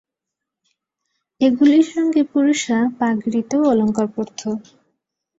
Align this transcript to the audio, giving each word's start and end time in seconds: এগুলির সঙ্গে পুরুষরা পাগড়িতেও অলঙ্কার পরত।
এগুলির 1.41 1.85
সঙ্গে 1.93 2.21
পুরুষরা 2.31 2.79
পাগড়িতেও 2.99 3.61
অলঙ্কার 3.71 4.07
পরত। 4.15 4.41